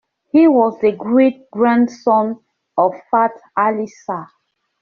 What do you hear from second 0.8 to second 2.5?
great grandson